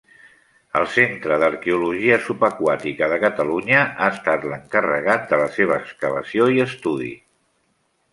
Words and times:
El 0.77 0.85
Centre 0.91 1.35
d'Arqueologia 1.41 2.15
Subaquàtica 2.27 3.09
de 3.11 3.19
Catalunya 3.23 3.81
ha 3.81 4.07
estat 4.15 4.47
l'encarregat 4.53 5.29
de 5.35 5.39
la 5.43 5.45
seva 5.59 5.77
excavació 5.83 6.49
i 6.57 6.65
estudi. 6.65 7.11